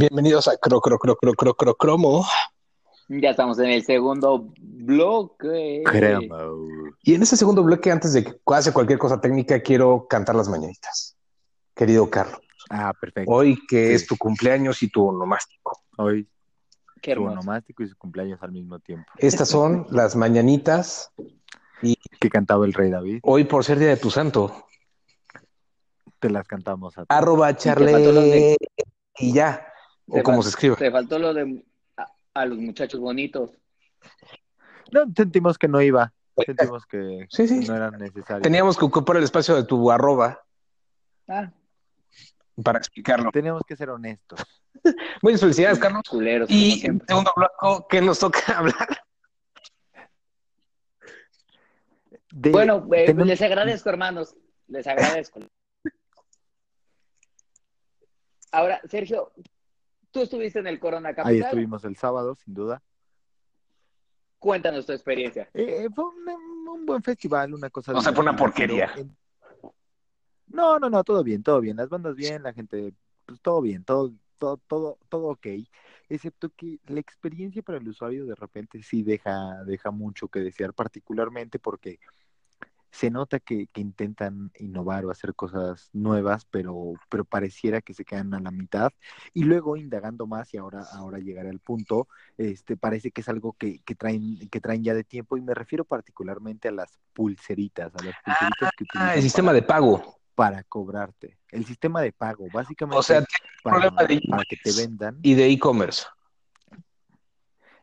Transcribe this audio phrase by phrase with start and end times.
[0.00, 2.26] Bienvenidos a Cro Cro Cro Cro Cro Cro Cromo.
[3.08, 5.82] Ya estamos en el segundo bloque.
[5.86, 6.36] Cremo.
[7.02, 10.50] Y en ese segundo bloque, antes de que hace cualquier cosa técnica, quiero cantar las
[10.50, 11.16] mañanitas.
[11.74, 13.32] Querido Carlos, Ah, perfecto.
[13.32, 13.94] hoy que Sí.
[13.94, 15.80] es tu cumpleaños y tu onomástico.
[15.96, 16.28] Hoy
[17.00, 19.10] Qué su onomástico y su cumpleaños al mismo tiempo.
[19.16, 21.10] Estas son las mañanitas.
[22.20, 23.20] Que cantaba el rey David.
[23.22, 24.66] Hoy, por ser día de tu santo,
[26.18, 27.06] Te las cantamos a ti.
[27.08, 28.56] arroba charle
[29.18, 29.66] y ya.
[30.08, 30.76] O fal- se escribe.
[30.76, 31.64] Te faltó lo de
[31.96, 33.50] a, a los muchachos bonitos.
[34.92, 36.12] No, sentimos que no iba.
[36.44, 37.60] Sentimos que Sí, sí.
[37.66, 38.42] no era necesario.
[38.42, 40.42] Teníamos que ocupar el espacio de tu arroba
[41.28, 41.50] Ah,
[42.62, 43.30] para explicarlo.
[43.32, 44.38] Teníamos que ser honestos.
[45.22, 46.02] Muchas felicidades, Carlos.
[46.08, 46.48] culeros.
[46.50, 49.00] Y segundo bloque, ¿qué nos toca hablar?
[52.30, 54.36] De- Bueno, eh, tenemos- les agradezco, hermanos.
[54.68, 55.40] Les agradezco.
[58.52, 59.32] Ahora, Sergio,
[60.16, 61.44] tú estuviste en el Corona Ahí Capital.
[61.44, 62.82] estuvimos el sábado, sin duda.
[64.38, 65.48] Cuéntanos tu experiencia.
[65.52, 67.92] Eh, eh, fue un, un buen festival, una cosa.
[67.92, 68.90] O sea, fue una porquería.
[68.96, 69.14] en-
[70.46, 71.76] No, no, no, todo bien, todo bien.
[71.76, 72.94] Las bandas bien, la gente,
[73.26, 75.46] pues todo bien, todo, todo, todo, todo ok.
[76.08, 80.72] Excepto que la experiencia para el usuario de repente sí deja, deja mucho que desear,
[80.72, 81.98] particularmente porque
[82.96, 88.04] se nota que, que intentan innovar o hacer cosas nuevas, pero, pero pareciera que se
[88.04, 88.90] quedan a la mitad.
[89.34, 92.08] Y luego indagando más, y ahora, ahora llegaré al punto,
[92.38, 95.54] este, parece que es algo que, que traen, que traen ya de tiempo, y me
[95.54, 99.62] refiero particularmente a las pulseritas, a las pulseritas que utilizan Ah, el sistema para, de
[99.62, 100.18] pago.
[100.34, 101.38] para cobrarte.
[101.50, 103.24] El sistema de pago, básicamente O sea,
[103.62, 105.18] para, problema de para que te vendan.
[105.22, 106.04] y de e-commerce.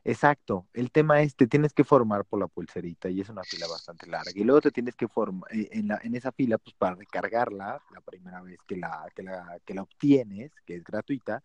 [0.05, 3.67] Exacto, el tema es, te tienes que formar por la pulserita y es una fila
[3.67, 4.31] bastante larga.
[4.35, 8.01] Y luego te tienes que formar en, la, en esa fila, pues para recargarla la
[8.01, 11.41] primera vez que la, que, la, que la obtienes, que es gratuita,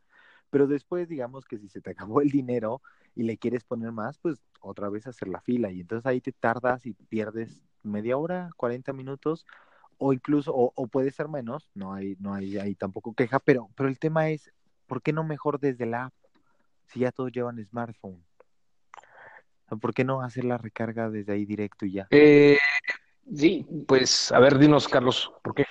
[0.51, 2.83] pero después digamos que si se te acabó el dinero
[3.15, 5.71] y le quieres poner más, pues otra vez hacer la fila.
[5.71, 9.47] Y entonces ahí te tardas y pierdes media hora, 40 minutos,
[9.99, 13.71] o incluso, o, o puede ser menos, no hay, no hay, hay tampoco queja, pero,
[13.77, 14.53] pero el tema es,
[14.87, 16.15] ¿por qué no mejor desde la app?
[16.87, 18.28] Si ya todos llevan smartphone.
[19.77, 22.07] ¿Por qué no hacer la recarga desde ahí directo y ya?
[22.11, 22.59] Eh,
[23.35, 25.67] Sí, pues, a ver, dinos, Carlos, ¿por qué?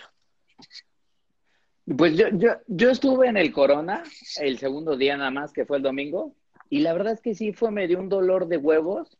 [1.97, 4.03] Pues yo, yo, yo estuve en el Corona
[4.39, 6.35] el segundo día nada más, que fue el domingo,
[6.69, 9.17] y la verdad es que sí fue, me dio un dolor de huevos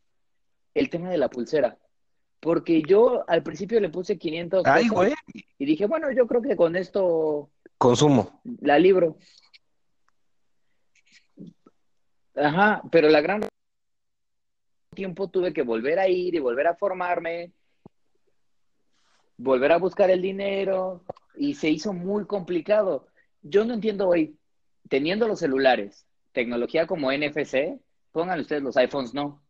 [0.74, 1.78] el tema de la pulsera.
[2.40, 5.14] Porque yo al principio le puse 500 pesos Ay, güey.
[5.58, 7.50] y dije, bueno, yo creo que con esto
[7.80, 8.42] Consumo.
[8.62, 9.18] la libro.
[12.36, 13.42] Ajá, pero la gran
[14.98, 17.52] tiempo tuve que volver a ir y volver a formarme,
[19.38, 21.04] volver a buscar el dinero
[21.36, 23.06] y se hizo muy complicado.
[23.44, 24.40] Yo no entiendo hoy,
[24.90, 27.80] teniendo los celulares, tecnología como NFC,
[28.12, 29.44] pongan ustedes los iPhones no,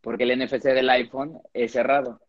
[0.00, 2.20] porque el NFC del iPhone es cerrado.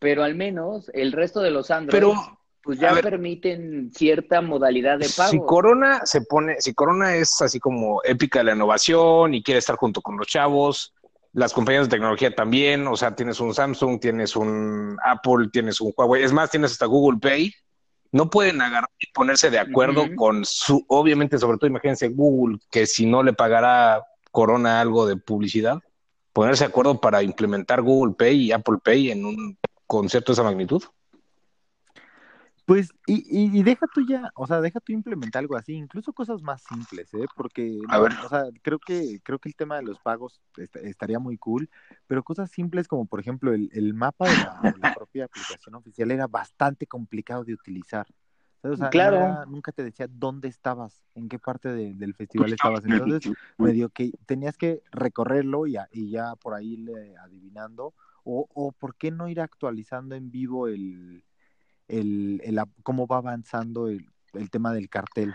[0.00, 2.14] Pero al menos el resto de los Android, Pero
[2.62, 3.04] pues ya ver.
[3.04, 5.30] permiten cierta modalidad de pago.
[5.30, 9.58] si Corona se pone, si Corona es así como épica de la innovación y quiere
[9.58, 10.92] estar junto con los chavos,
[11.32, 15.92] las compañías de tecnología también, o sea, tienes un Samsung, tienes un Apple, tienes un
[15.96, 17.52] Huawei, es más, tienes hasta Google Pay,
[18.12, 22.86] no pueden agarrar y ponerse de acuerdo con su, obviamente, sobre todo, imagínense Google, que
[22.86, 25.78] si no le pagará Corona algo de publicidad,
[26.32, 30.42] ponerse de acuerdo para implementar Google Pay y Apple Pay en un concepto de esa
[30.42, 30.82] magnitud.
[32.68, 36.12] Pues, y, y, y deja tú ya, o sea, deja tú implementar algo así, incluso
[36.12, 37.24] cosas más simples, ¿eh?
[37.34, 38.12] Porque, A no, ver.
[38.22, 41.70] o sea, creo que, creo que el tema de los pagos est- estaría muy cool,
[42.06, 45.76] pero cosas simples como, por ejemplo, el, el mapa de la, de la propia aplicación
[45.76, 48.06] oficial era bastante complicado de utilizar.
[48.60, 49.16] O sea, Claro.
[49.16, 52.84] era- nunca te decía dónde estabas, en qué parte de- del festival estabas.
[52.84, 57.94] Entonces, medio que tenías que recorrerlo y, a- y ya por ahí le adivinando,
[58.24, 61.24] o, o por qué no ir actualizando en vivo el,
[61.88, 65.34] el, el cómo va avanzando el, el tema del cartel.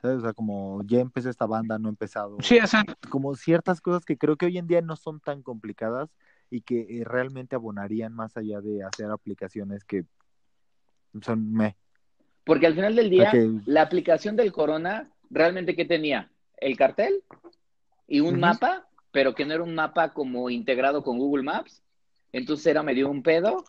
[0.00, 0.18] ¿Sabes?
[0.18, 2.38] O sea, como ya empezó esta banda, no ha empezado.
[2.40, 5.42] Sí, o sea, Como ciertas cosas que creo que hoy en día no son tan
[5.42, 6.10] complicadas
[6.50, 10.04] y que eh, realmente abonarían más allá de hacer aplicaciones que
[11.20, 11.76] son me.
[12.44, 16.30] Porque al final del día, que- la aplicación del Corona, ¿realmente qué tenía?
[16.56, 17.22] El cartel
[18.08, 21.82] y un mapa, pero que no era un mapa como integrado con Google Maps.
[22.32, 23.64] Entonces era medio un pedo.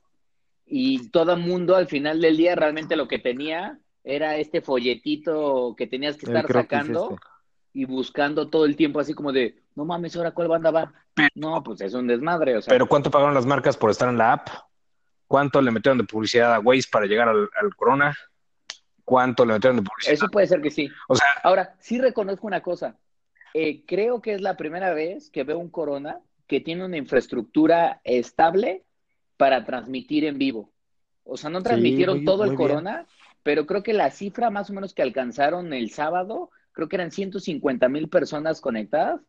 [0.66, 5.76] Y todo el mundo al final del día realmente lo que tenía era este folletito
[5.78, 7.26] que tenías que estar sacando este.
[7.74, 10.94] y buscando todo el tiempo así como de, no mames, ahora cuál banda va.
[11.14, 12.72] Pero- no, pues es un desmadre, o sea.
[12.72, 14.48] Pero ¿cuánto pagaron las marcas por estar en la app?
[15.28, 18.16] ¿Cuánto le metieron de publicidad a Waze para llegar al, al Corona?
[19.06, 20.14] cuánto le metieron de publicidad.
[20.14, 20.90] Eso puede ser que sí.
[21.08, 22.98] O sea, Ahora, sí reconozco una cosa.
[23.54, 28.02] Eh, creo que es la primera vez que veo un Corona que tiene una infraestructura
[28.04, 28.84] estable
[29.38, 30.72] para transmitir en vivo.
[31.24, 32.58] O sea, no Sí, transmitieron muy- todo el bien.
[32.58, 33.08] Corona,
[33.44, 37.12] pero creo que la cifra más o menos que alcanzaron el sábado, creo que eran
[37.12, 39.22] 150 mil personas conectadas.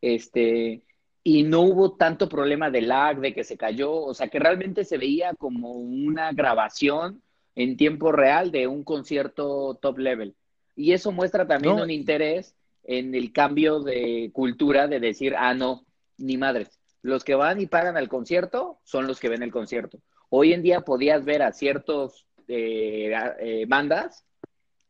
[0.00, 0.82] Este,
[1.24, 4.84] y no hubo tanto problema de lag, de que se cayó, o sea, que realmente
[4.84, 7.22] se veía como una grabación
[7.54, 10.34] en tiempo real de un concierto top level.
[10.76, 11.82] Y eso muestra también No.
[11.82, 12.54] un interés
[12.84, 15.84] en el cambio de cultura de decir, ah, no,
[16.16, 16.77] ni madres.
[17.02, 19.98] Los que van y pagan al concierto son los que ven el concierto.
[20.30, 24.24] Hoy en día podías ver a ciertos eh, a- eh, bandas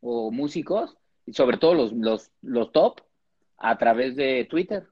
[0.00, 0.96] o músicos,
[1.26, 3.00] y sobre todo los, los, los top,
[3.58, 4.86] a través de Twitter.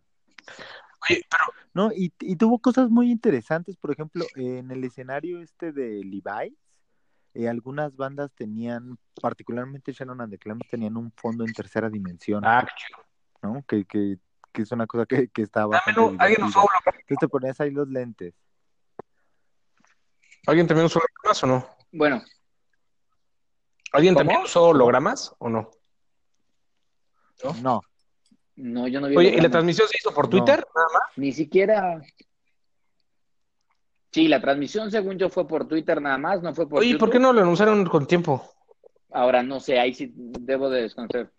[1.08, 5.72] oye, pero No, y, y tuvo cosas muy interesantes, por ejemplo, en el escenario este
[5.72, 6.56] de Levi's,
[7.34, 12.42] eh, algunas bandas tenían, particularmente Shannon and the Clams, tenían un fondo en tercera dimensión,
[12.44, 12.66] ah.
[13.42, 13.62] ¿no?
[13.68, 14.18] Que, que,
[14.52, 16.95] que es una cosa que, que está bastante ¿Alguien hologramas?
[17.06, 18.34] Entonces te ponías ahí los lentes.
[20.46, 21.68] ¿Alguien también usó hologramas o no?
[21.92, 22.22] Bueno,
[23.92, 24.20] ¿Alguien ¿Cómo?
[24.24, 25.70] también usó hologramas o no?
[27.44, 27.54] ¿No?
[27.62, 27.80] No,
[28.56, 30.30] no, yo no vi Oye, ¿y la transmisión se hizo por No.
[30.30, 30.66] Twitter?
[30.74, 31.02] Nada más.
[31.16, 32.02] Ni siquiera.
[34.10, 36.98] Sí, la transmisión, según yo, fue por Twitter nada más, no fue por Oye, ¿y
[36.98, 38.50] ¿por qué no lo anunciaron con tiempo?
[39.12, 41.32] Ahora no sé, ahí sí debo de desconocer.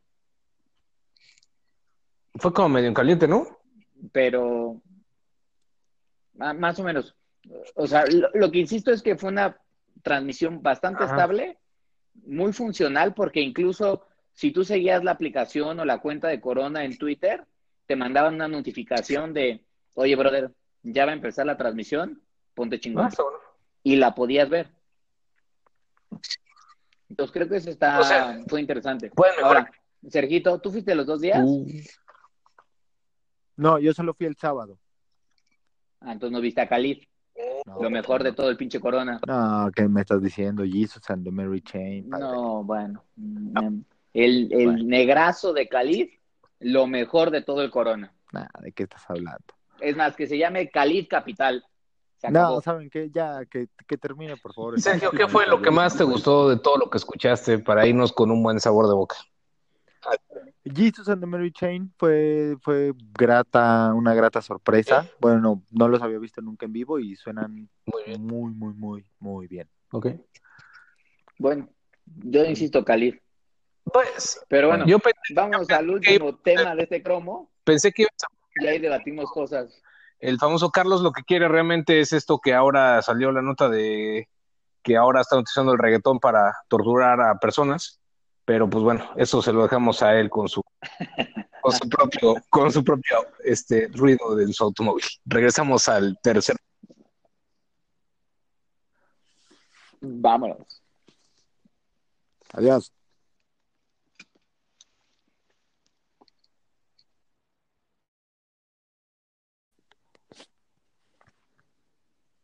[2.35, 3.45] Fue como medio en caliente, ¿no?
[4.11, 4.81] Pero
[6.37, 7.15] más o menos.
[7.75, 9.57] O sea, lo, lo que insisto es que fue una
[10.03, 11.13] transmisión bastante Ajá.
[11.13, 11.57] estable,
[12.25, 16.97] muy funcional, porque incluso si tú seguías la aplicación o la cuenta de Corona en
[16.97, 17.45] Twitter,
[17.85, 20.51] te mandaban una notificación de, oye, brother,
[20.83, 22.21] ya va a empezar la transmisión,
[22.53, 23.05] ponte chingón.
[23.05, 23.37] Ah, bueno.
[23.83, 24.69] y la podías ver.
[27.09, 29.09] Entonces creo que eso está, O sea, fue interesante.
[29.09, 29.43] mejorar.
[29.43, 29.71] Ahora,
[30.09, 31.41] Sergito, ¿tú fuiste los dos días?
[31.43, 31.65] Uh,
[33.55, 34.77] no, yo solo fui el sábado.
[36.01, 37.03] Ah, entonces no viste a Khalid,
[37.65, 39.19] No, lo mejor de todo el pinche Corona.
[39.27, 40.63] No, ¿qué me estás diciendo?
[40.63, 42.09] Jesus and the Mary Chain.
[42.09, 42.23] padre.
[42.25, 43.03] No, bueno.
[43.15, 43.81] Mm,
[44.13, 44.83] El, el Bueno.
[44.85, 46.09] negrazo de Khalid,
[46.59, 48.13] lo mejor de todo el Corona.
[48.31, 49.45] Nah, ¿de qué estás hablando?
[49.79, 51.63] Es más, que se llame Khalid Capital.
[52.29, 53.11] No, ¿saben qué?
[53.13, 54.79] Ya, que, que termine, por favor.
[54.81, 58.11] Sergio, ¿qué fue lo que más te gustó de todo lo que escuchaste para irnos
[58.11, 59.17] con un buen sabor de boca?
[60.63, 65.07] Jesus and the Mary Chain fue, fue grata, una grata sorpresa.
[65.19, 68.21] Bueno, no, no los había visto nunca en vivo y suenan Muy bien.
[68.25, 69.69] muy, muy, muy, muy bien.
[69.91, 70.07] Ok.
[71.37, 71.69] Bueno,
[72.05, 73.15] yo insisto, Khalid.
[73.85, 74.97] Pues, Pero bueno, yo
[75.33, 79.81] vamos al último tema de este cromo pensé que ibas a- y ahí debatimos cosas.
[80.19, 84.27] el famoso Carlos lo que quiere realmente es esto que ahora salió la nota de
[84.83, 88.01] que ahora están utilizando el reggaetón para torturar a personas,
[88.47, 90.61] pero pues bueno, eso se lo dejamos a él con su
[91.61, 95.03] con su propio con su propio este ruido de su automóvil.
[95.25, 96.55] Regresamos al tercer
[99.99, 100.81] Vámonos.
[102.53, 102.93] Adiós.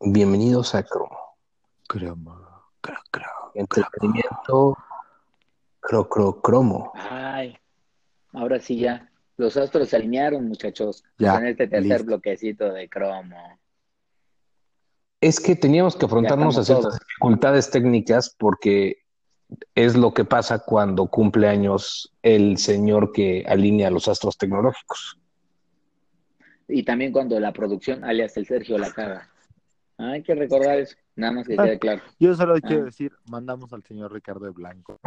[0.00, 1.18] Bienvenidos a Cromo.
[1.88, 3.52] Cromo, cro, cro.
[3.54, 4.76] Entretenimiento
[5.86, 6.92] cro, cro, cromo.
[6.94, 7.56] Ay,
[8.32, 9.10] ahora sí ya.
[9.36, 11.04] Los astros se alinearon, muchachos.
[11.18, 12.04] Ya, en este tercer listo.
[12.06, 13.36] bloquecito de cromo.
[15.20, 16.98] Es que teníamos que afrontarnos a ciertas todos.
[17.00, 18.98] dificultades técnicas porque
[19.74, 25.18] es lo que pasa cuando cumple años el señor que alinea los astros tecnológicos.
[26.68, 29.30] Y también cuando la producción, alias el Sergio, la caga.
[29.98, 30.96] Hay que recordar eso.
[31.16, 31.64] Nada más que Ah.
[31.64, 32.02] quede claro.
[32.18, 32.86] Yo solo quiero Ah.
[32.86, 34.98] decir, mandamos al señor Ricardo de Blanco.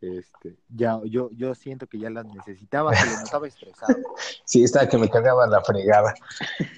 [0.00, 3.94] Este, ya, yo, yo siento que ya las necesitaba, que lo notaba estresado.
[4.44, 6.12] Sí, estaba que me cargaba la fregada.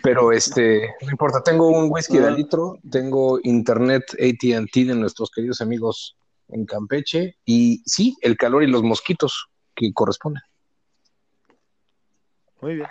[0.02, 5.60] Pero este, no importa, tengo un whisky de litro, tengo internet ATT de nuestros queridos
[5.60, 6.16] amigos
[6.48, 10.42] en Campeche y sí, el calor y los mosquitos que corresponden.
[12.60, 12.88] Muy bien,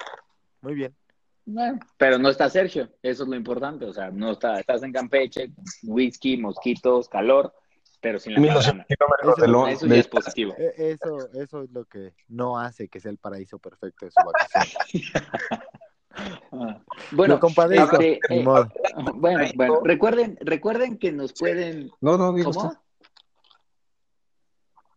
[0.62, 0.96] muy bien.
[1.46, 3.86] Bueno, pero no está Sergio, eso es lo importante.
[3.86, 5.52] O sea, no está, estás en Campeche,
[5.84, 7.54] whisky, mosquitos, calor,
[8.02, 8.86] pero sin la 1200 caravana.
[8.88, 10.54] kilómetros Eso- de lo- Eso de- es positivo.
[10.58, 14.20] E- Eso, eso es lo que no hace que sea el paraíso perfecto de su
[14.26, 15.64] vacación.
[16.52, 16.82] Ah,
[17.14, 17.40] Bueno,
[17.72, 18.70] este, eh, modo.
[19.16, 22.68] bueno, bueno, recuerden, recuerden que nos pueden No, no, digo ¿Cómo?
[22.68, 22.80] usted.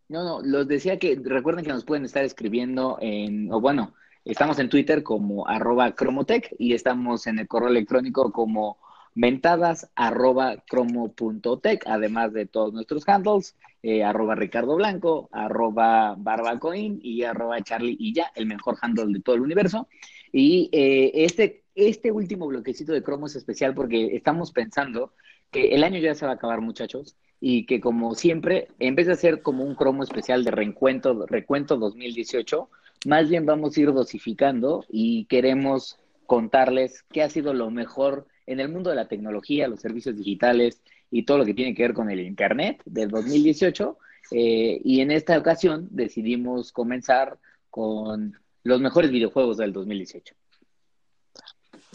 [0.09, 3.93] No, no, los decía que recuerden que nos pueden estar escribiendo en, o bueno,
[4.23, 8.77] estamos en Twitter como arroba cromotech y estamos en el correo electrónico como
[9.15, 17.23] mentadas arroba cromo.tech, además de todos nuestros handles, eh, arroba Ricardo Blanco, arroba Barbacoin y
[17.23, 19.87] arroba Charlie y ya, el mejor handle de todo el universo.
[20.31, 25.13] Y eh, este, este último bloquecito de cromo es especial porque estamos pensando
[25.49, 29.07] que el año ya se va a acabar, muchachos, y que como siempre, en vez
[29.07, 32.69] de hacer como un cromo especial de recuento, recuento 2018,
[33.05, 38.59] más bien vamos a ir dosificando y queremos contarles qué ha sido lo mejor en
[38.59, 41.93] el mundo de la tecnología, los servicios digitales y todo lo que tiene que ver
[41.93, 43.97] con el Internet del 2018.
[44.31, 47.37] Eh, y en esta ocasión decidimos comenzar
[47.69, 50.35] con los mejores videojuegos del 2018.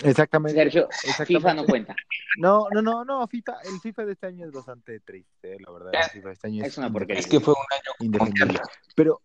[0.02, 0.58] Exactamente.
[0.58, 0.88] Sergio,
[1.26, 1.94] FIFA no cuenta.
[2.38, 5.90] No, no, no, no, FIFA, el FIFA de este año es bastante triste, la verdad.
[5.94, 7.20] El FIFA de este año es, una porquería.
[7.20, 8.60] Es que fue un año indefendible.
[8.94, 9.20] Pero,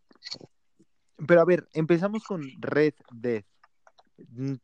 [1.26, 3.44] pero a ver, empezamos con Red Dead.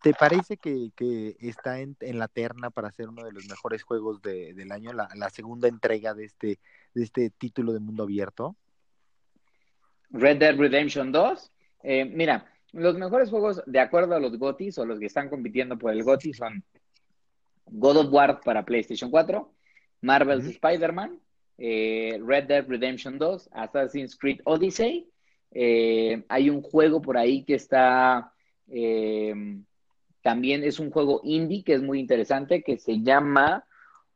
[0.02, 3.84] ¿Te parece que, que está en, en, la terna para ser uno de los mejores
[3.84, 6.60] juegos de, del año, la, la, segunda entrega de este,
[6.94, 8.56] de este título de mundo abierto?
[10.10, 11.52] Red Dead Redemption 2.
[11.84, 15.78] Eh, mira, los mejores juegos, de acuerdo a los GOTIS o los que están compitiendo
[15.78, 16.64] por el GOTI, son
[17.66, 19.52] God of War para PlayStation 4,
[20.02, 20.52] Marvel's -huh.
[20.52, 21.20] Spider-Man,
[21.58, 25.10] eh, Red Dead Redemption 2, Assassin's Creed Odyssey.
[25.52, 28.34] Eh, hay un juego por ahí que está
[28.72, 29.34] eh,
[30.22, 33.66] también es un juego indie que es muy interesante, que se llama...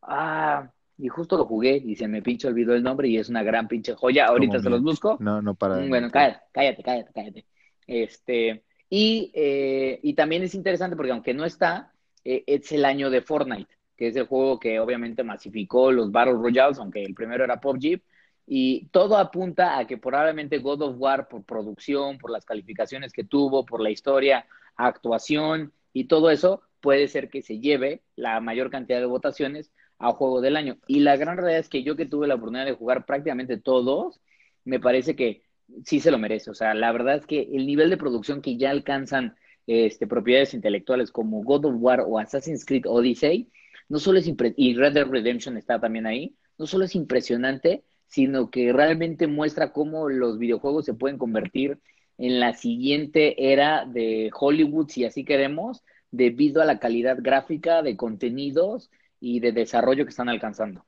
[0.02, 3.44] Ah, y justo lo jugué y se me pinche olvidó el nombre y es una
[3.44, 4.28] gran pinche joya.
[4.28, 5.18] Ahorita se los busco.
[5.20, 5.86] No, no para.
[5.88, 7.46] Bueno, cállate, cállate, cállate, cállate.
[7.86, 11.92] Este, y, eh, y también es interesante porque aunque no está,
[12.24, 16.34] eh, es el año de Fortnite, que es el juego que obviamente masificó los Battle
[16.34, 18.02] Royales, aunque el primero era PUBG.
[18.48, 23.24] Y todo apunta a que probablemente God of War, por producción, por las calificaciones que
[23.24, 28.70] tuvo, por la historia, actuación y todo eso, puede ser que se lleve la mayor
[28.70, 30.78] cantidad de votaciones a juego del año.
[30.88, 34.22] Y la gran realidad es que yo que tuve la oportunidad de jugar prácticamente todos,
[34.64, 35.44] me parece que
[35.84, 36.52] sí se lo merece.
[36.52, 39.36] O sea, la verdad es que el nivel de producción que ya alcanzan
[39.68, 43.50] este, propiedades intelectuales como God of War o Assassin's Creed Odyssey,
[43.90, 47.84] no solo es y Red Dead Redemption está también ahí, no solo es impresionante,
[48.16, 51.80] sino que realmente muestra cómo los videojuegos se pueden convertir
[52.18, 57.98] en la siguiente era de Hollywood, si así queremos, debido a la calidad gráfica de
[57.98, 60.86] contenidos y de desarrollo que están alcanzando.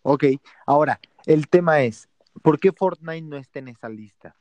[0.00, 0.24] Ok,
[0.64, 2.08] ahora, el tema es,
[2.42, 4.34] ¿por qué Fortnite no está en esa lista?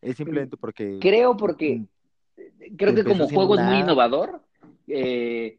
[0.00, 0.98] Es simplemente porque...
[1.02, 1.84] Creo porque,
[2.78, 4.42] creo que como juego es muy innovador.
[4.86, 5.58] Eh,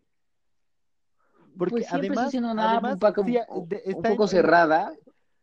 [1.57, 4.93] porque pues además, nada además un poco, sí, un está poco en- cerrada.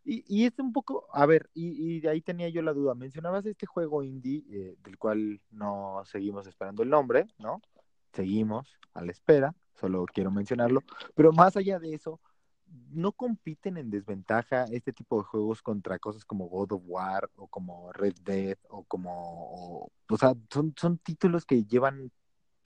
[0.04, 2.94] Y, y es un poco, a ver, y, y de ahí tenía yo la duda.
[2.94, 7.60] Mencionabas este juego indie, eh, del cual no seguimos esperando el nombre, ¿no?
[8.14, 10.82] Seguimos a la espera, solo quiero mencionarlo.
[11.14, 12.20] Pero más allá de eso,
[12.90, 17.46] ¿no compiten en desventaja este tipo de juegos contra cosas como God of War o
[17.46, 22.10] como Red Dead o como, o, o sea, son, son títulos que llevan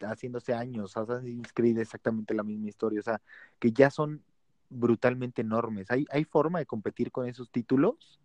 [0.04, 3.20] haciéndose años, Assassin's Creed exactamente la misma historia, o sea,
[3.58, 4.22] que ya son
[4.70, 5.90] brutalmente enormes.
[5.90, 8.20] ¿Hay, ¿Hay forma de competir con esos títulos?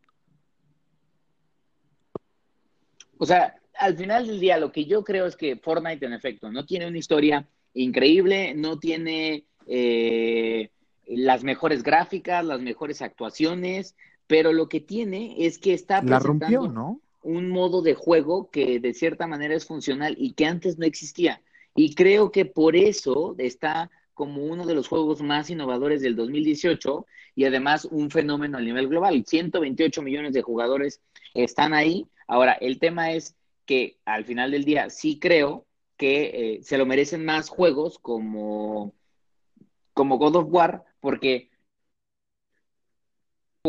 [3.17, 6.51] O sea, al final del día, lo que yo creo es que Fortnite, en efecto,
[6.51, 10.69] no tiene una historia increíble, no tiene eh,
[11.07, 13.95] las mejores gráficas, las mejores actuaciones,
[14.27, 17.01] pero lo que tiene es que está La presentando rompió, ¿no?
[17.23, 21.41] un modo de juego que de cierta manera es funcional y que antes no existía.
[21.77, 27.05] Y creo que por eso está como uno de los juegos más innovadores del 2018
[27.35, 29.23] y además un fenómeno a nivel global.
[29.23, 31.03] 128 millones de jugadores
[31.35, 32.07] están ahí.
[32.27, 33.35] Ahora, el tema es
[33.67, 35.67] que al final del día sí creo
[35.97, 38.95] que eh, se lo merecen más juegos como,
[39.93, 41.51] como God of War, porque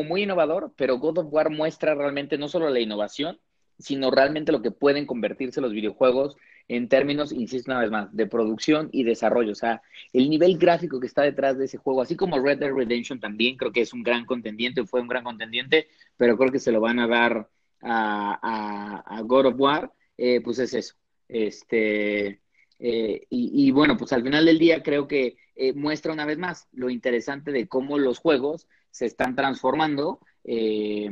[0.03, 3.39] muy innovador, pero God of War muestra realmente no solo la innovación,
[3.79, 6.37] sino realmente lo que pueden convertirse los videojuegos
[6.69, 9.53] en términos, insisto una vez más, de producción y desarrollo.
[9.53, 9.83] O sea,
[10.13, 13.57] el nivel gráfico que está detrás de ese juego, así como Red Dead Redemption también
[13.57, 16.81] creo que es un gran contendiente, fue un gran contendiente, pero creo que se lo
[16.81, 17.49] van a dar
[17.83, 20.95] a, God of War, eh, pues es eso.
[21.29, 22.41] Este,
[22.79, 26.39] eh, y, y, bueno, pues al final del día creo que eh, muestra una vez
[26.39, 30.21] más lo interesante de cómo los juegos se están transformando.
[30.45, 31.11] Eh,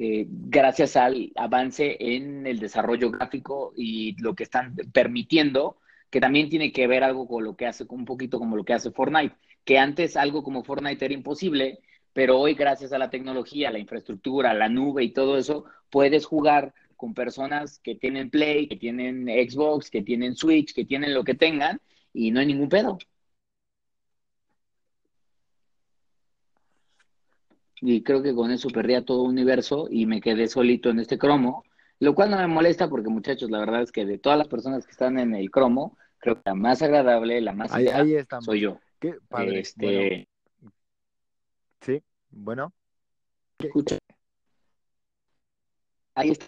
[0.00, 5.78] eh, gracias al avance en el desarrollo gráfico y lo que están permitiendo,
[6.08, 8.74] que también tiene que ver algo con lo que hace, un poquito como lo que
[8.74, 11.80] hace Fortnite, que antes algo como Fortnite era imposible,
[12.12, 16.74] pero hoy gracias a la tecnología, la infraestructura, la nube y todo eso, puedes jugar
[16.96, 21.34] con personas que tienen Play, que tienen Xbox, que tienen Switch, que tienen lo que
[21.34, 21.80] tengan,
[22.12, 22.98] y no hay ningún pedo.
[27.80, 31.64] Y creo que con eso perdía todo universo y me quedé solito en este cromo,
[32.00, 34.84] lo cual no me molesta porque muchachos, la verdad es que de todas las personas
[34.84, 38.44] que están en el cromo, creo que la más agradable, la más Ahí, ahí estamos.
[38.46, 38.80] soy yo.
[38.98, 39.60] Qué padre.
[39.60, 40.26] Este,
[40.60, 40.72] Bueno,
[41.80, 42.72] sí, bueno.
[43.58, 43.98] ¿Qué- escucha.
[46.14, 46.46] Ahí está.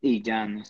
[0.00, 0.62] Y ya no.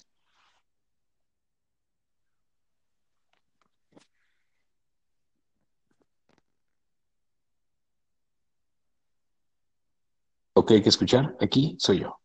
[10.58, 12.18] Lo que hay que escuchar aquí soy yo.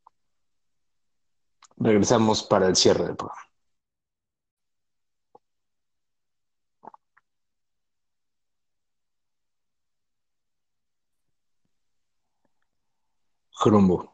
[1.77, 3.39] Regresamos para el cierre del programa.
[13.51, 14.11] Jumbo.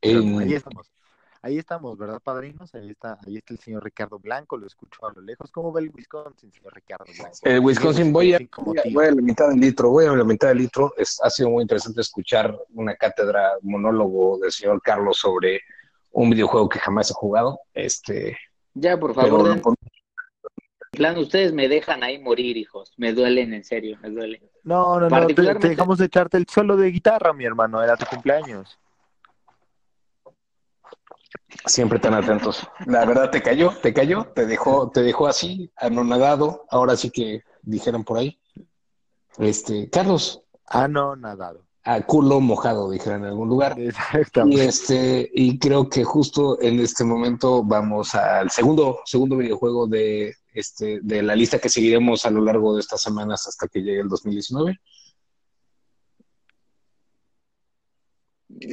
[0.00, 0.90] En- Ahí estamos.
[1.42, 2.74] Ahí estamos, ¿verdad, padrinos?
[2.74, 5.50] Ahí está, ahí está el señor Ricardo Blanco, lo escucho a lo lejos.
[5.50, 7.38] ¿Cómo va el Wisconsin, señor Ricardo Blanco?
[7.42, 8.38] El Wisconsin, voy a,
[8.92, 10.92] voy a- la mitad del litro, voy a la mitad del litro.
[10.98, 15.60] Es, ha sido muy interesante escuchar una cátedra, monólogo del señor Carlos sobre
[16.12, 17.60] un videojuego que jamás he jugado.
[17.72, 18.36] Este,
[18.74, 19.62] Ya, por pero favor, lo den
[20.90, 22.92] plan, ustedes me dejan ahí morir, hijos.
[22.98, 24.42] Me duelen, en serio, me duelen.
[24.64, 28.04] No, no, no, te dejamos de echarte el solo de guitarra, mi hermano, era tu
[28.04, 28.78] cumpleaños.
[31.66, 32.66] Siempre tan atentos.
[32.86, 36.64] La verdad te cayó, te cayó, te dejó, te dejó así, anonadado.
[36.70, 38.38] Ahora sí que dijeron por ahí.
[39.38, 41.64] Este, Carlos, Ah, no, nadado.
[41.82, 43.76] a culo mojado, dijeron en algún lugar.
[43.78, 44.66] Y Exactamente.
[44.66, 50.98] este, y creo que justo en este momento vamos al segundo, segundo videojuego de este,
[51.02, 54.08] de la lista que seguiremos a lo largo de estas semanas hasta que llegue el
[54.08, 54.78] 2019.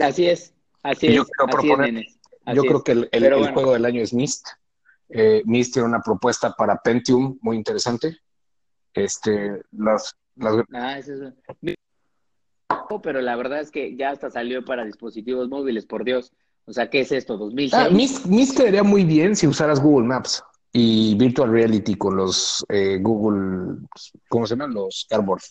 [0.02, 1.28] Así es, así Yo es.
[1.30, 2.17] quiero así proponer- es.
[2.48, 2.68] Así Yo es.
[2.70, 3.54] creo que el, el- Pero el bueno.
[3.54, 4.48] juego del año es Myst.
[5.10, 8.18] Eh, Myst tiene una propuesta para Pentium muy interesante.
[8.94, 11.78] Este, las, las Ah, ese es...
[13.04, 16.32] Pero la verdad es que ya hasta salió para dispositivos móviles, por Dios.
[16.66, 17.38] O sea, ¿qué es esto?
[17.38, 17.70] ¿2006?
[17.74, 22.66] Ah, Mist, Mist quedaría muy bien si usaras Google Maps y Virtual Reality con los
[22.70, 23.78] eh, Google,
[24.30, 24.74] ¿cómo se llaman?
[24.74, 25.42] Los Cardboard.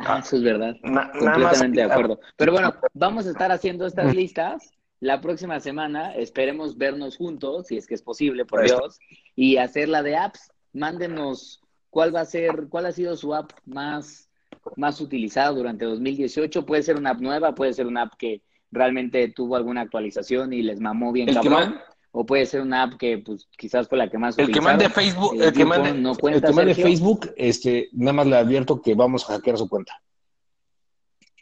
[0.00, 0.76] Ah, eso es verdad.
[0.82, 2.20] Na- Completamente de acuerdo.
[2.36, 4.72] Pero bueno, vamos a estar haciendo estas listas.
[5.00, 8.62] La próxima semana esperemos vernos juntos, si es que es posible, por.
[8.62, 8.98] Dios,
[9.36, 10.50] y hacer la de apps.
[10.72, 14.28] Mándenos cuál va a ser, cuál ha sido su app más,
[14.76, 16.66] más utilizada durante 2018.
[16.66, 20.62] Puede ser una app nueva, puede ser una app que realmente tuvo alguna actualización y
[20.62, 21.78] les mamó bien El que cabrón.
[22.16, 24.88] O puede ser una app que pues quizás fue la que más El que mande
[24.88, 26.74] Facebook, El el que mande, no el cuenta, que mande.
[26.76, 30.00] Facebook, este, nada más le advierto que vamos a hackear su cuenta.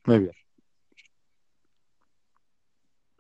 [0.07, 0.33] Muy bien.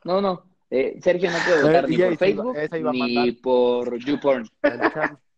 [0.04, 0.44] No, no.
[0.70, 4.48] eh, Sergio no puede votar Eh, ni por iba- Facebook iba ni por YouPorn.
[4.62, 4.80] El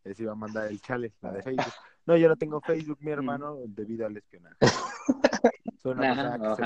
[0.05, 1.73] les iba a mandar el chale, la de Facebook.
[2.07, 4.57] No, yo no tengo Facebook, mi hermano, debido al espionaje.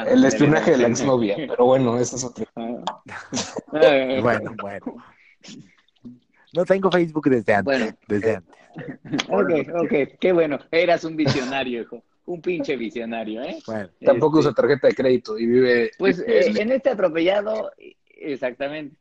[0.07, 2.45] El espionaje de la exnovia, pero bueno, eso es otro.
[3.81, 4.85] Eh, Bueno, bueno.
[6.53, 7.65] No tengo Facebook desde antes.
[7.79, 7.97] Bueno.
[8.09, 8.55] Desde antes.
[9.29, 9.51] Ok,
[9.83, 10.59] ok, qué bueno.
[10.71, 12.03] Eras un visionario, hijo.
[12.27, 13.59] Un pinche visionario, ¿eh?
[13.67, 15.91] Bueno, Tampoco Este, usa tarjeta de crédito y vive.
[15.99, 17.73] Pues vive- eh, en este atropellado,
[18.07, 18.97] exactamente.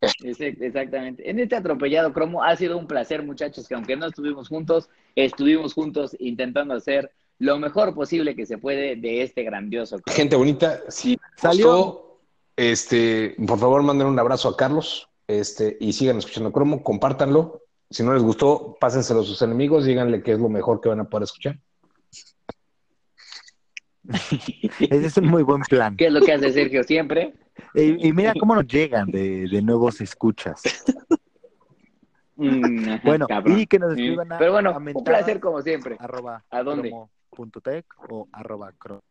[0.00, 1.28] Exactamente.
[1.28, 5.74] En este atropellado cromo ha sido un placer, muchachos, que aunque no estuvimos juntos, estuvimos
[5.74, 10.16] juntos intentando hacer lo mejor posible que se puede de este grandioso cromo.
[10.16, 11.66] Gente bonita, si Salió.
[11.66, 12.20] gustó,
[12.56, 15.08] este, por favor manden un abrazo a Carlos,
[15.40, 17.62] este, y sigan escuchando Cromo, compártanlo.
[17.90, 21.00] Si no les gustó, pásenselo a sus enemigos, díganle que es lo mejor que van
[21.00, 21.58] a poder escuchar.
[24.08, 24.66] ese
[25.06, 25.96] es un muy buen plan.
[25.96, 27.34] ¿Qué es lo que hace Sergio siempre?
[27.74, 30.62] Y, y mira cómo nos llegan de, de nuevos escuchas.
[32.36, 33.58] Mm, ajá, Bueno, cabrón.
[33.58, 34.00] y que nos Sí.
[34.02, 35.96] escriban a, Pero bueno, a un placer como siempre.
[36.00, 36.88] arroba ¿A dónde?
[36.90, 39.02] cromo.tech o arroba cro-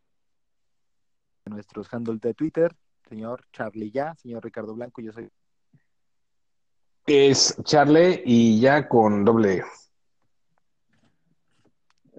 [1.46, 2.74] nuestros handles de Twitter,
[3.10, 5.30] señor Charlie Ya, señor Ricardo Blanco, yo soy
[7.08, 9.56] Es Charlie y ya con doble.
[9.58, 9.64] E.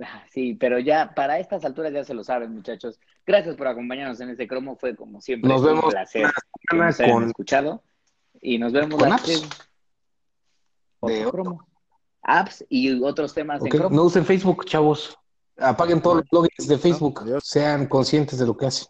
[0.02, 2.98] Ah, Sí, pero ya para estas alturas ya se lo saben, muchachos.
[3.26, 4.76] Gracias por acompañarnos en este cromo.
[4.76, 6.32] Fue como siempre Nos un vemos placer que
[6.70, 7.82] semana nos hayan con- escuchado.
[8.40, 9.48] Y nos vemos con apps.
[11.02, 11.66] De- cromo.
[12.22, 13.94] Apps y otros temas en cromo.
[13.94, 15.16] No usen Facebook, chavos.
[15.58, 17.22] Apaguen todos los logins de Facebook.
[17.42, 18.88] Sean conscientes de lo que hacen.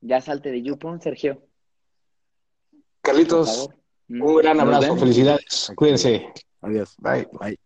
[0.00, 1.36] Ya salte de YouPorn, Sergio.
[1.40, 3.76] Por Carlitos, favor.
[4.08, 5.72] Un gran abrazo, felicidades.
[5.74, 6.32] Cuídense.
[6.60, 6.94] Adiós.
[6.98, 7.26] Bye.
[7.40, 7.58] Bye.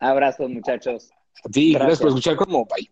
[0.00, 1.10] Abrazos, muchachos.
[1.44, 1.74] A gracias.
[1.74, 2.90] gracias por escuchar como bye.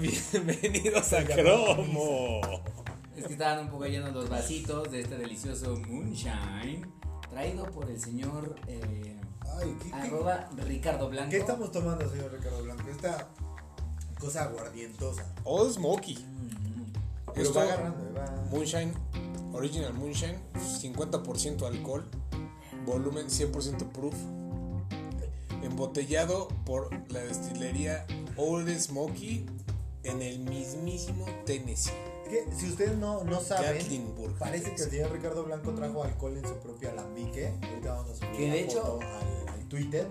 [0.00, 2.40] Bienvenidos a Cromo.
[3.16, 6.86] Es que estaban un poco llenos los vasitos de este delicioso moonshine
[7.30, 9.16] traído por el señor eh,
[9.58, 11.30] Ay, ¿qué, qué- arroba Ricardo Blanco.
[11.30, 12.88] qué estamos tomando, señor Ricardo Blanco?
[12.90, 13.28] Esta
[14.18, 15.24] cosa aguardientosa.
[15.44, 16.14] Old Smoky.
[16.16, 16.92] Mm,
[17.34, 18.44] Pero Esto, va agarrando, va.
[18.50, 18.92] Moonshine,
[19.52, 20.38] Original Moonshine,
[20.80, 22.04] 50% alcohol,
[22.86, 24.14] volumen 100% proof,
[25.62, 29.46] embotellado por la destilería Old Smoky
[30.04, 31.92] en el mismísimo Tennessee.
[32.30, 33.78] Que si ustedes no, no saben,
[34.38, 37.52] parece que el señor Ricardo Blanco trajo alcohol en su propio alambique.
[37.62, 40.06] Ahorita vamos a subir Que de hecho- al, al Twitter.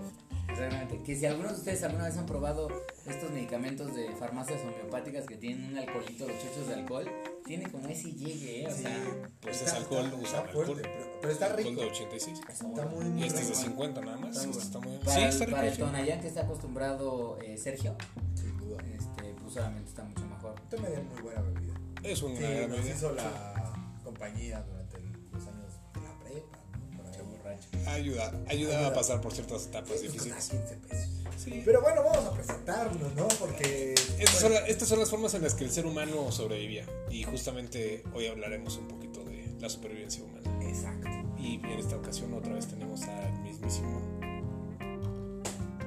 [0.48, 2.68] Realmente, que si algunos de ustedes alguna vez han probado
[3.06, 7.08] estos medicamentos de farmacias homeopáticas que tienen un alcoholito, los chochos de alcohol,
[7.46, 8.66] tiene como ese llegue, ¿eh?
[8.66, 10.80] o Sí, sea, Pues está- es alcohol, está- está fuerte, alcohol.
[10.82, 11.80] pero, pero está Alcohol rico.
[11.82, 12.40] de 86.
[12.48, 13.64] está muy Y este es de rico.
[13.70, 14.36] 50 nada más.
[14.36, 15.86] Está muy está muy Para, Sí, el- está para el rico.
[15.86, 17.94] Tonayán que está acostumbrado eh, Sergio,
[18.34, 18.82] Sin duda.
[18.92, 20.54] este, pues obviamente está mucho mejor.
[20.68, 21.69] También es muy buena bebida.
[22.02, 23.72] Es una Sí, gran nos hizo la
[24.04, 26.58] compañía durante el- los años de la prepa,
[26.96, 27.02] ¿no?
[27.02, 27.22] Por ahí.
[27.36, 27.68] Borracho.
[27.90, 28.86] Ayuda, ayuda Ayuda.
[28.88, 30.48] a pasar por ciertas etapas difíciles.
[30.48, 31.08] 15 pesos.
[31.36, 31.62] Sí.
[31.64, 33.28] Pero bueno, vamos a presentarnos, ¿no?
[33.38, 33.94] Porque.
[34.18, 36.84] Estas son, la- estas son las formas en las que el ser humano sobrevivía.
[37.10, 40.66] Y justamente hoy hablaremos un poquito de la supervivencia humana.
[40.66, 41.08] Exacto.
[41.38, 44.00] Y en esta ocasión otra vez tenemos al mismísimo.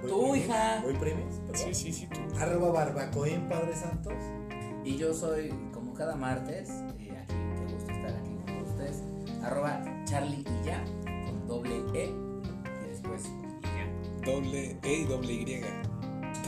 [0.07, 0.81] Tú, hija.
[0.83, 1.23] Voy perdón.
[1.53, 2.19] Sí, sí, sí, tú.
[2.37, 4.13] Arroba barbacoen, Padre Santos.
[4.83, 5.49] Y yo soy,
[5.93, 9.03] como cada martes, eh, aquí, qué gusto estar aquí con ustedes,
[9.43, 12.11] arroba Charlie y ya, con doble E,
[12.85, 14.31] y después y ya.
[14.31, 15.45] Doble E y doble Y.
[15.45, 15.61] ¿Te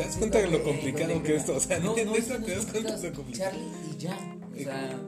[0.03, 1.55] das Sí, cuenta de lo E, complicado doble que esto?
[1.55, 3.51] O sea, no, no, neta, es que no te das cuenta de lo complicado.
[3.51, 4.17] Charlie y ya,
[4.51, 4.99] o sea,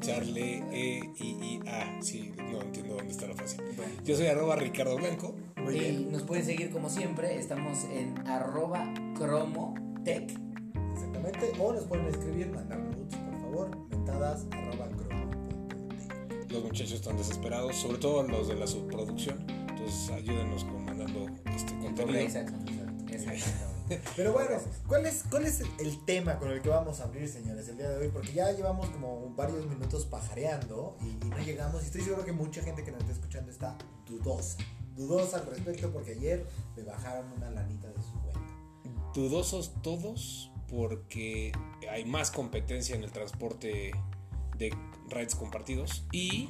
[0.00, 2.02] Charlie, E, I, I, A.
[2.02, 3.56] Sí, no entiendo dónde está la frase.
[3.76, 3.92] bueno.
[4.04, 5.34] Yo soy arroba Ricardo Blanco.
[5.56, 6.12] Muy y bien.
[6.12, 10.30] nos pueden seguir como siempre, estamos en arroba cromotech.
[10.92, 11.52] Exactamente.
[11.58, 12.95] O nos pueden escribir, mandar nudes, por
[13.56, 13.88] favor.
[13.88, 14.88] Mentadas arroba.
[16.48, 19.44] Los muchachos están desesperados, sobre todo los de la subproducción.
[19.68, 22.18] Entonces ayúdenos con mandando este contenido.
[22.18, 22.54] exacto,
[23.10, 23.50] exacto.
[24.16, 24.56] Pero bueno,
[24.88, 27.88] ¿cuál es, ¿cuál es el tema con el que vamos a abrir, señores, el día
[27.90, 28.08] de hoy?
[28.08, 31.82] Porque ya llevamos como varios minutos pajareando y, y no llegamos.
[31.82, 34.58] Y estoy seguro que mucha gente que nos está escuchando está dudosa.
[34.96, 39.12] Dudosa al respecto porque ayer me bajaron una lanita de su cuenta.
[39.14, 41.52] Dudosos todos porque
[41.90, 43.92] hay más competencia en el transporte
[44.58, 44.74] de
[45.08, 46.48] rides compartidos y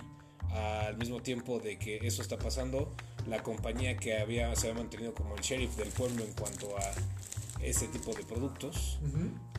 [0.51, 2.95] al mismo tiempo de que eso está pasando,
[3.27, 6.93] la compañía que había, se había mantenido como el sheriff del pueblo en cuanto a
[7.61, 8.99] ese tipo de productos,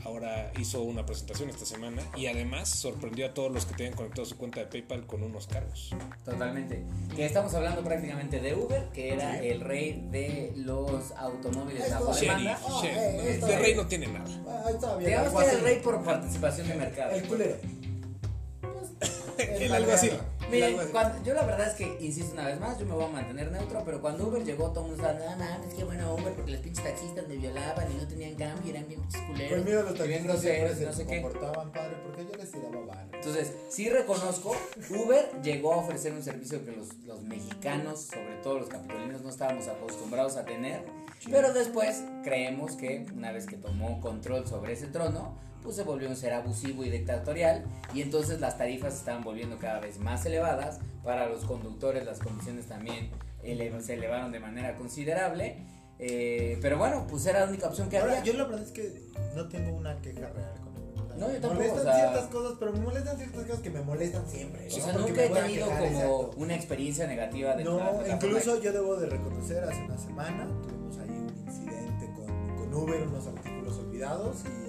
[0.06, 4.26] ahora hizo una presentación esta semana y además sorprendió a todos los que tenían conectado
[4.26, 5.90] su cuenta de PayPal con unos cargos.
[6.24, 6.84] Totalmente.
[7.16, 12.60] Que estamos hablando prácticamente de Uber, que era el rey de los automóviles bajo demanda.
[12.64, 12.98] Oh, sheriff.
[12.98, 14.26] eh, de rey no tiene nada.
[14.48, 14.98] Ah.
[15.00, 17.12] Digamos algo que era el rey por participación de mercado.
[17.12, 17.56] El culero.
[19.38, 20.12] El alguacil.
[20.12, 20.92] Miren, El alguacil.
[20.92, 23.52] cuando- yo la verdad es que, insisto una vez más, yo me voy a mantener
[23.52, 26.52] neutro, pero cuando Uber llegó, todo el mundo estaba, no mames, qué bueno Uber, porque
[26.52, 29.60] los pinches taxistas me violaban y no tenían cambio, y eran bien pinches culeros.
[29.60, 31.22] Conmigo los bien taxistas groseros, se no sé qué.
[31.22, 33.10] comportaban padre porque yo les tiraba varo.
[33.14, 34.56] Entonces, sí reconozco,
[34.90, 39.30] Uber llegó a ofrecer un servicio que los, los mexicanos, sobre todo los capitolinos, no
[39.30, 40.84] estábamos acostumbrados a tener.
[41.30, 46.08] Pero después creemos que una vez que tomó control sobre ese trono, pues se volvió
[46.08, 47.66] un ser abusivo y dictatorial.
[47.94, 50.80] Y entonces las tarifas se estaban volviendo cada vez más elevadas.
[51.04, 53.10] Para los conductores las condiciones también
[53.44, 55.58] ele- se elevaron de manera considerable.
[56.00, 58.32] Eh, pero bueno, pues era la única opción que Ahora, había.
[58.32, 59.02] yo la verdad es que
[59.36, 61.20] no tengo una queja real con.
[61.20, 63.70] No, yo Me tampoco, molestan o sea- ciertas cosas, pero me molestan ciertas cosas que
[63.72, 64.62] me molestan siempre.
[64.62, 64.70] o ¿no?
[64.86, 66.32] sea, Porque nunca me he tenido quejar, como exacto.
[66.38, 68.16] una experiencia negativa de No, la plataforma.
[68.16, 73.02] incluso yo debo de reconocer, hace una semana tuvimos ahí un incidente con, con Uber,
[73.02, 74.67] unos artículos olvidados y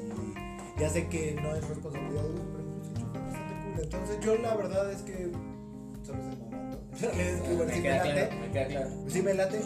[0.78, 3.82] ya sé que no es responsabilidad de Uber, pero chofer bastante cool.
[3.84, 5.30] Entonces yo la verdad es que,
[6.04, 6.80] ¿sabes el momento?
[6.98, 8.90] Es que Uber sí me queda late, claro, me queda claro.
[9.08, 9.60] sí me late,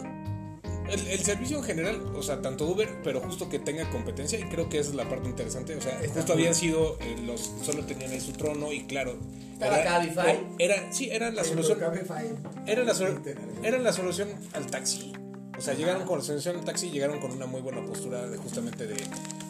[0.89, 4.43] El, el servicio en general, o sea, tanto Uber, pero justo que tenga competencia, y
[4.43, 5.75] creo que esa es la parte interesante.
[5.75, 9.17] O sea, Está justo habían sido, eh, los solo tenían ahí su trono, y claro.
[9.53, 10.39] Estaba Cabify.
[10.59, 11.79] Era, sí, era la solución.
[11.79, 12.25] Cabify
[12.67, 15.13] Era la, tener- era la solución al taxi.
[15.57, 18.37] O sea, llegaron con la solución al taxi, llegaron con una muy buena postura de
[18.37, 18.95] justamente de,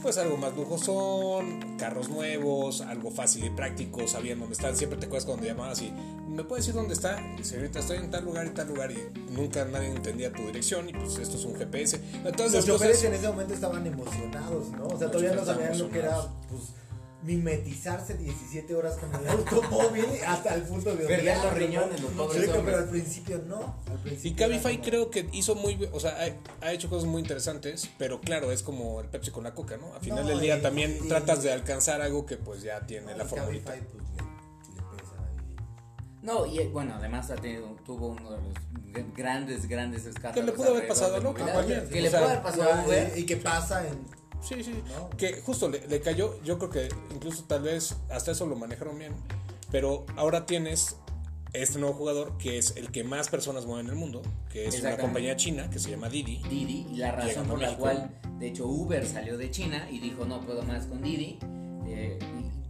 [0.01, 4.75] pues algo más lujosón, carros nuevos, algo fácil y práctico, sabían dónde están.
[4.75, 5.91] Siempre te acuerdas cuando llamabas y,
[6.27, 7.21] ¿me puedes decir dónde está?
[7.33, 8.97] Y dice, ahorita estoy en tal lugar y tal lugar y
[9.31, 11.99] nunca nadie entendía tu dirección y pues esto es un GPS.
[12.25, 14.87] Entonces, Los choferes en ese momento estaban emocionados, ¿no?
[14.87, 16.17] O sea, todavía no sabían lo que era,
[16.49, 16.63] pues,
[17.23, 22.07] mimetizarse 17 horas con el automóvil hasta el punto de Perder los riñones, ¿no?
[22.09, 23.75] los pobres Sí, pero al principio no.
[23.89, 26.17] Al principio Y Cabify creo que hizo muy, o sea,
[26.61, 29.77] ha, ha hecho cosas muy interesantes, pero claro, es como el Pepsi con la Coca,
[29.77, 29.93] ¿no?
[29.93, 32.81] Al final No, del día y- también y- tratan de alcanzar algo que pues ya
[32.85, 33.71] tiene como- la formulita.
[33.71, 35.55] Cabify, pues, le, le pesa ahí.
[36.21, 40.35] No, y bueno, además ha tenido, tuvo uno de los grandes, grandes escándalos.
[40.35, 41.33] Que le pudo haber pasado, ¿no?
[41.33, 41.43] Que
[42.01, 43.13] le pudo haber pasado a No, Uber.
[43.17, 44.22] y que pasa en.
[44.43, 44.73] Sí, sí.
[44.97, 45.09] ¿no?
[45.17, 48.97] Que justo le, le cayó, yo creo que incluso tal vez hasta eso lo manejaron
[48.99, 49.13] bien,
[49.71, 50.97] pero ahora tienes
[51.53, 54.81] este nuevo jugador que es el que más personas mueve en el mundo, que es
[54.81, 56.41] una compañía china que se llama Didi.
[56.49, 57.83] Didi y la razón por la México.
[57.83, 61.37] cual, de hecho, Uber salió de China y dijo no puedo más con Didi.
[61.87, 62.17] Eh,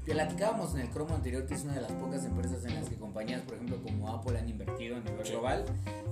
[0.06, 2.96] platicábamos en el cromo anterior que es una de las pocas empresas en las que
[2.96, 5.66] compañías, por ejemplo, como Apple han invertido a nivel global.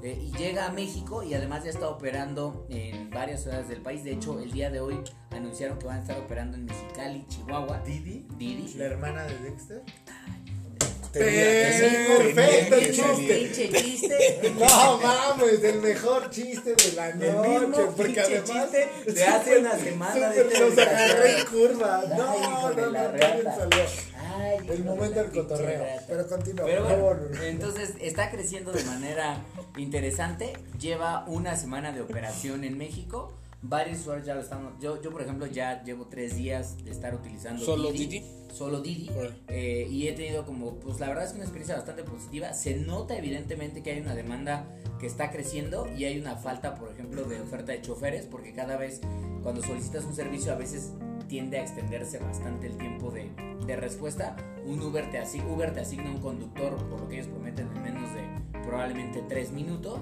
[0.04, 4.04] Eh, y llega a México y además ya está operando en varias ciudades del país.
[4.04, 5.00] De hecho, el día de hoy
[5.32, 7.80] anunciaron que van a estar operando en Mexicali, Chihuahua.
[7.86, 8.74] Didi, Didi.
[8.76, 9.84] la hermana de Dexter.
[9.86, 10.41] Tenía-
[11.12, 12.76] Perfecto.
[13.18, 14.54] Pinche chiste.
[14.62, 17.50] No mames, el mejor chiste de la El noche.
[17.60, 18.70] mismo Porque además.
[18.72, 22.04] chiste de hace una semana de los agarré en curva.
[22.10, 25.86] No, no, de no, El momento del cotorreo.
[26.08, 27.32] Pero continúa, por favor.
[27.44, 29.44] entonces está creciendo de manera
[29.78, 30.54] interesante.
[30.80, 33.34] Lleva una semana de operación en México.
[33.64, 34.80] Varios usuarios ya lo están.
[34.80, 38.08] Yo, yo por ejemplo, ya llevo tres días de estar utilizando ¿Solo Didi.
[38.08, 38.26] Didi?
[38.52, 39.10] Solo Didi.
[39.48, 42.54] Eh, y he tenido como, pues la verdad es que una experiencia bastante positiva.
[42.54, 44.68] Se nota evidentemente que hay una demanda
[45.00, 48.78] que está creciendo y hay una falta, por ejemplo, de oferta de choferes, porque cada
[48.78, 49.00] vez
[49.44, 50.94] cuando solicitas un servicio a veces
[51.28, 53.32] tiende a extenderse bastante el tiempo de,
[53.66, 54.36] de respuesta.
[54.66, 57.84] Un Uber te, asi- Uber te asigna un conductor, por lo que ellos prometen, en
[57.84, 60.00] menos de probablemente tres minutos.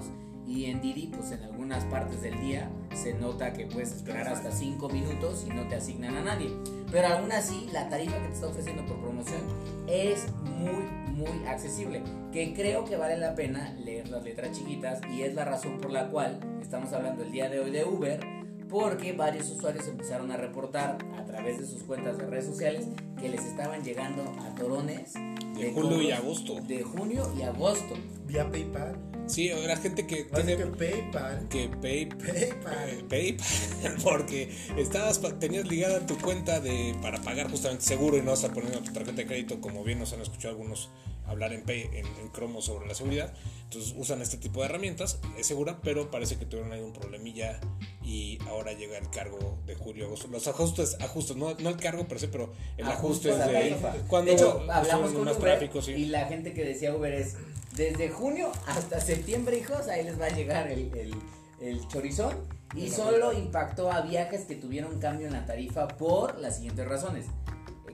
[0.50, 4.50] Y en Didi, pues en algunas partes del día se nota que puedes esperar hasta
[4.50, 6.50] 5 minutos y no te asignan a nadie.
[6.90, 9.42] Pero aún así, la tarifa que te está ofreciendo por promoción
[9.86, 10.82] es muy,
[11.12, 12.02] muy accesible.
[12.32, 15.92] Que creo que vale la pena leer las letras chiquitas y es la razón por
[15.92, 18.39] la cual estamos hablando el día de hoy de Uber.
[18.70, 22.86] Porque varios usuarios empezaron a reportar a través de sus cuentas de redes sociales
[23.20, 26.60] que les estaban llegando a torones De julio y agosto.
[26.60, 27.94] De junio y agosto.
[28.26, 28.96] Vía PayPal.
[29.26, 31.48] Sí, la gente que Más tiene que PayPal.
[31.48, 33.04] que pay, PayPal.
[33.08, 38.52] PayPal, porque estabas tenías ligada tu cuenta de para pagar justamente seguro y no estar
[38.52, 40.90] poniendo tu tarjeta de crédito, como bien nos han escuchado algunos
[41.30, 43.32] hablar en, pay, en, en cromo sobre la seguridad.
[43.64, 47.60] Entonces usan este tipo de herramientas, es segura, pero parece que tuvieron ahí un problemilla
[48.02, 50.26] y ahora llega el cargo de julio agosto.
[50.26, 53.92] Los ajustes, ajustes, no, no el cargo per se, pero el ajuste de tarifa.
[54.08, 55.92] cuando de hecho, hablamos con Uber tráfico, sí.
[55.92, 57.36] y la gente que decía Uber es
[57.76, 61.14] desde junio hasta septiembre, hijos, ahí les va a llegar el, el,
[61.60, 62.36] el chorizón.
[62.74, 67.26] Y solo impactó a viajes que tuvieron cambio en la tarifa por las siguientes razones.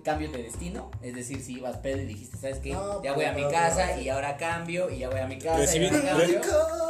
[0.07, 2.73] El cambio de destino, es decir, si ibas pedo y dijiste, ¿sabes qué?
[2.75, 5.59] No, ya voy a mi casa y ahora cambio y ya voy a mi casa.
[5.59, 6.41] Recibí- y ahora cambio.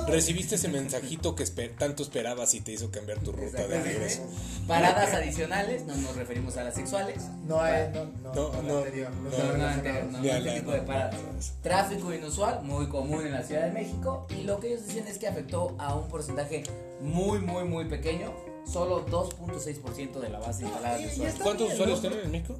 [0.06, 3.80] re- recibiste ese mensajito que esper- tanto esperabas y te hizo cambiar tu ruta de
[3.82, 4.20] regreso.
[4.68, 7.22] Paradas adicionales, no nos referimos a las sexuales.
[7.46, 11.54] No, eh, no, no, No, no, no, anterior, no, no, No, este tipo de paradas.
[11.62, 14.26] Tráfico inusual, muy común en la Ciudad de México.
[14.28, 16.64] Y lo que ellos dicen es que afectó a un porcentaje
[17.00, 18.34] muy, muy, muy pequeño.
[18.70, 21.38] Solo 2.6% de la base instalada de y usuarios.
[21.40, 22.58] ¿Cuántos usuarios tienen en México?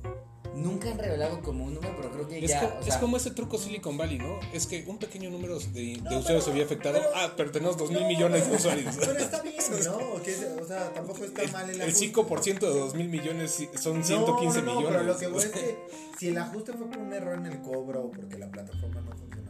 [0.57, 2.61] Nunca han revelado como un número, pero creo que Es, ya.
[2.61, 4.41] co- o es sea, como ese truco Silicon Valley, ¿no?
[4.53, 6.99] Es que un pequeño número de, de No, usuarios se había afectado.
[6.99, 8.97] pero- ah, pero tenemos 2 mil No, millones de usuarios.
[9.01, 10.23] Pero está bien, ¿no?
[10.23, 12.13] Que es- o sea, tampoco está El, mal el el ajuste.
[12.13, 14.99] 5% de 2 mil millones son 115 no, no, millones.
[14.99, 15.79] Pero lo que voy es que
[16.19, 19.13] si el ajuste fue por un error en el cobro o porque la plataforma no
[19.13, 19.46] funcionaba.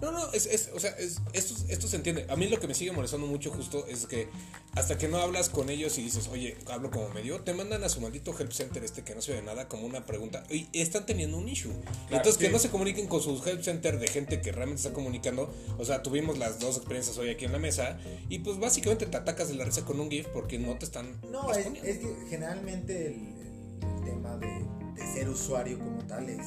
[0.00, 2.26] No, no, es, es, o sea, es, esto, esto se entiende.
[2.28, 4.28] A mí lo que me sigue molestando mucho justo es que
[4.74, 7.88] hasta que no hablas con ellos y dices, oye, hablo como medio, te mandan a
[7.88, 11.06] su maldito help center este que no se ve nada como una pregunta y están
[11.06, 11.72] teniendo un issue.
[12.10, 15.52] Entonces que no se comuniquen con sus help center de gente que realmente está comunicando.
[15.78, 19.16] O sea, tuvimos las dos experiencias hoy aquí en la mesa y pues básicamente te
[19.16, 23.08] atacas de la risa con un GIF porque no te están No, es, que generalmente
[23.08, 24.64] el tema de,
[24.94, 26.46] de ser usuario como tal es,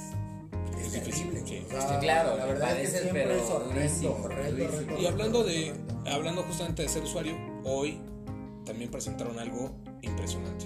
[0.79, 1.63] es difícil, sí.
[1.67, 3.49] O sea, Sí, claro, la verdad es que siempre pero es
[4.03, 5.73] horrendo, Y hablando de,
[6.11, 7.99] hablando justamente de ser usuario, hoy
[8.65, 10.65] también presentaron algo impresionante.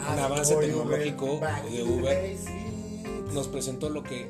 [0.00, 2.36] Ah, un avance tecnológico de Uber.
[3.32, 4.26] Nos presentó lo que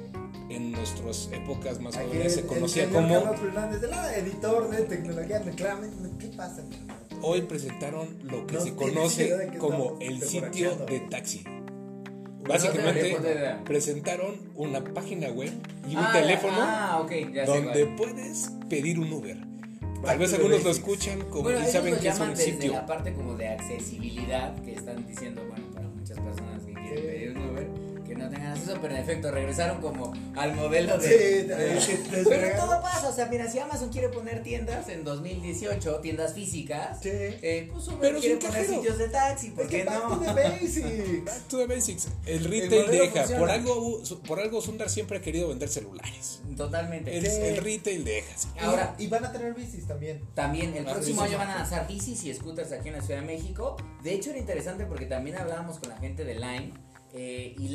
[0.50, 4.70] en nuestras épocas más jóvenes se el- conocía el como Carlos Fernández, de la editor
[4.70, 5.88] de tecnología reclame.
[6.18, 6.62] ¿Qué pasa?
[7.20, 11.44] Hoy presentaron lo que No se conoce como el sitio de taxi.
[12.48, 13.62] Básicamente idea.
[13.64, 15.52] presentaron una página web
[15.88, 17.96] y un Ah, teléfono Ah, ok, ya sé donde cuál.
[17.96, 19.36] puedes pedir un Uber.
[20.04, 22.72] Tal vez algunos lo escuchan como Bueno, y saben que es un sitio.
[22.72, 27.27] la parte como de accesibilidad que están diciendo, bueno, para muchas personas que quieren pedir
[28.66, 31.08] no en efecto regresaron como al modelo de.
[31.08, 35.04] Sí, de- de- Pero todo pasa, o sea, mira, si Amazon quiere poner tiendas en
[35.04, 37.08] 2018, tiendas físicas, Sí.
[37.12, 38.80] eh, pues Uber Pero quiere sin poner cajero.
[38.82, 40.20] sitios de taxi, ¿por Es que qué back to no?
[40.20, 41.24] the basics.
[41.24, 42.08] Back to the basics.
[42.26, 43.14] El El retail modelo deja.
[43.20, 43.40] funciona.
[43.40, 46.40] Por algo, por algo Sundar siempre ha querido vender celulares.
[46.56, 47.16] Totalmente.
[47.16, 47.40] El, Sí.
[47.42, 48.36] el retail deja.
[48.36, 48.48] sí.
[48.60, 50.22] Ahora, Y, van a tener bicis también.
[50.34, 51.28] También el Ah, próximo bicis.
[51.36, 53.76] año van a lanzar bicis y scooters aquí en la Ciudad de México.
[54.02, 56.72] De hecho era interesante porque también hablábamos con la gente de Lime.
[57.12, 57.68] Eh, y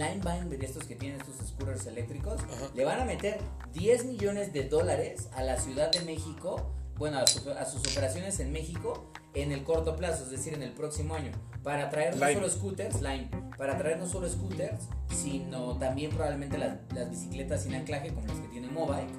[0.44, 2.42] invertir estos que tienen estos scooters eléctricos.
[2.42, 2.70] Ajá.
[2.76, 3.40] Le van a meter
[3.74, 6.72] 10 millones de dólares a la Ciudad de México.
[6.98, 10.62] Bueno, a, su- a sus operaciones en México en el corto plazo, es decir, en
[10.62, 11.32] el próximo año.
[11.64, 16.78] Para traer no solo scooters, Lime, para traer no solo scooters, sino también probablemente las,
[16.94, 19.12] las bicicletas sin anclaje como las que tiene Mobike.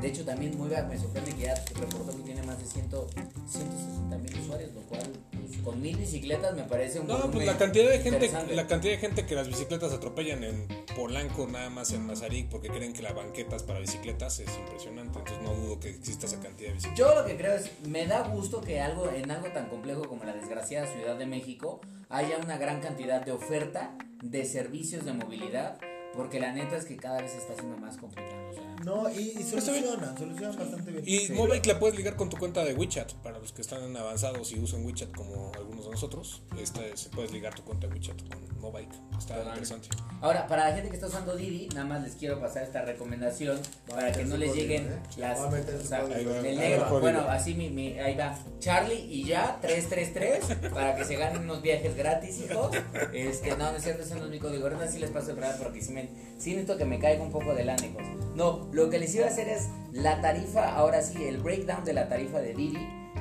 [0.00, 4.18] De hecho, también Movic me sorprende que ya reportó que tiene más de 100, 160
[4.18, 7.88] mil usuarios, lo cual, pues, con mil bicicletas me parece un No, pues la cantidad
[7.88, 12.06] de gente, la cantidad de gente que las bicicletas atropellan en Polanco, nada más en
[12.06, 15.18] Mazarik, porque creen que la banqueta es para bicicletas, es impresionante.
[15.18, 16.98] Entonces no dudo que exista esa cantidad de bicicletas.
[16.98, 20.24] Yo lo que creo es, me da gusto que algo en algo tan complejo como
[20.24, 25.78] la desgraciada Ciudad de México haya una gran cantidad de oferta de servicios de movilidad,
[26.14, 28.41] porque la neta es que cada vez está haciendo más complicado.
[28.52, 31.04] O sea, No, y, y solucionan, solucionan bastante bien.
[31.06, 31.32] Y Sí.
[31.32, 33.12] Mobike la puedes ligar con tu cuenta de WeChat.
[33.14, 37.32] Para los que están avanzados y usan WeChat como algunos de nosotros, esta es- puedes
[37.32, 38.92] ligar tu cuenta de WeChat con Mobike.
[39.18, 39.88] Está interesante.
[40.20, 43.58] Ahora, para la gente que está usando Didi, nada más les quiero pasar esta recomendación
[43.88, 45.38] para que no les lleguen las...
[45.40, 47.00] Va o sea, va, el negro, el código.
[47.00, 48.38] bueno, así mi, mi- ahí va.
[48.60, 52.70] Charlie y ya, 333, para que se ganen unos viajes gratis, hijos.
[53.12, 54.64] Este, no, no es cierto, ese no es mi código.
[54.64, 56.08] Ahorita sí les paso el real porque sí, me,
[56.42, 58.02] sí necesito que me caiga un poco de lana, hijos.
[58.34, 61.92] No, lo que les iba a hacer es la tarifa, ahora sí, el breakdown de
[61.92, 62.78] la tarifa de Didi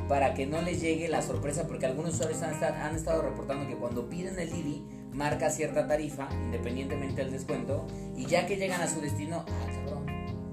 [0.07, 4.09] para que no les llegue la sorpresa, porque algunos usuarios han estado reportando que cuando
[4.09, 7.85] piden el Didi, marca cierta tarifa, independientemente del descuento,
[8.17, 10.09] y ya que llegan a su destino, ah, cabrón,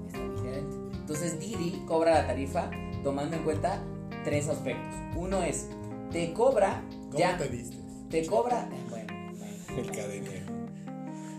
[0.07, 0.77] está diferente.
[0.97, 2.69] Entonces Didi cobra la tarifa
[3.03, 3.83] tomando en cuenta
[4.23, 4.93] tres aspectos.
[5.15, 5.67] Uno es,
[6.11, 7.79] te cobra, ¿Cómo ya, te vistes?
[8.09, 10.48] te cobra, bueno, bueno, El cadenero.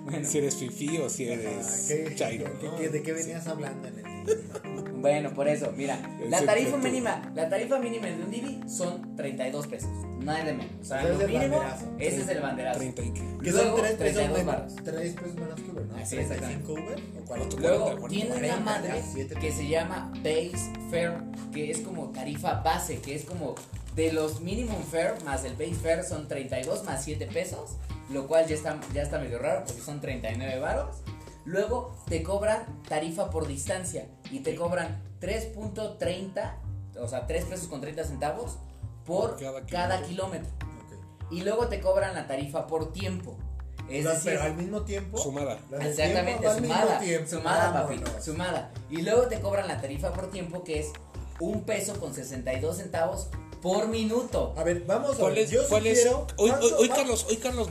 [0.05, 0.27] Bueno.
[0.29, 2.47] Si eres fifi o si eres ¿qué- chairo.
[2.61, 2.77] qué- ¿no?
[2.77, 4.05] qué- ¿De qué venías hablando en el?
[5.01, 9.67] Bueno, por eso, mira, la tarifa mínima, la tarifa mínima de un Didi son 32
[9.67, 10.67] pesos, nada de menos.
[10.79, 11.87] O sea, lo es mínimo, banderazo.
[11.99, 12.79] ese es el banderazo.
[12.81, 13.23] 30 y qué.
[13.43, 14.75] Que Luego, son 3 pesos, 32 menos, varos.
[14.85, 15.97] 3 pesos menos que Uber, ¿no?
[15.97, 17.57] Así, 35 Uber o 40.
[17.61, 21.15] Luego 40, tiene una 40, madre 7 que se llama Base Fare,
[21.51, 23.55] que es como tarifa base, que es como
[23.95, 27.73] de los minimum fare más el base fare son 32 más 7 pesos,
[28.09, 30.97] lo cual ya está, ya está medio raro porque son 39 varos.
[31.45, 36.55] Luego te cobran tarifa por distancia y te cobran 3.30,
[37.01, 38.59] o sea, 3 pesos con 30 centavos
[39.05, 40.49] por Por cada cada, kilómetro.
[40.59, 40.99] kilómetro.
[40.99, 41.33] Ok.
[41.33, 43.37] Y luego te cobran la tarifa por tiempo.
[43.89, 45.19] Es decir, pero al mismo tiempo.
[45.19, 45.59] Sumada.
[45.81, 47.29] Exactamente, tiempo sumada, tiempo.
[47.31, 48.71] sumada, papi, sumada.
[48.89, 50.93] Y luego te cobran la tarifa por tiempo que es
[51.41, 54.55] un peso con 62 centavos por minuto.
[54.57, 55.49] A ver, vamos a ¿Cuál ver.
[55.51, 55.99] Yo cuál es?
[56.03, 56.27] sugiero.
[56.37, 57.69] Hoy, hoy, ¿cuánto hoy va- Carlos, hoy Carlos